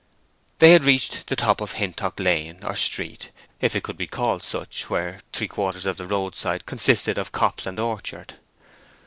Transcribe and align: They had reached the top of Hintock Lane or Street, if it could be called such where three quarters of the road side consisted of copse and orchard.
They 0.57 0.71
had 0.71 0.83
reached 0.83 1.27
the 1.27 1.35
top 1.35 1.61
of 1.61 1.73
Hintock 1.73 2.19
Lane 2.19 2.63
or 2.63 2.75
Street, 2.75 3.29
if 3.59 3.75
it 3.75 3.83
could 3.83 3.97
be 3.97 4.07
called 4.07 4.41
such 4.41 4.89
where 4.89 5.19
three 5.31 5.47
quarters 5.47 5.85
of 5.85 5.97
the 5.97 6.07
road 6.07 6.35
side 6.35 6.65
consisted 6.65 7.19
of 7.19 7.31
copse 7.31 7.67
and 7.67 7.79
orchard. 7.79 8.33